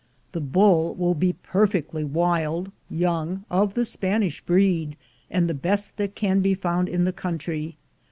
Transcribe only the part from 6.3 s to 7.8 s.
be found in the country.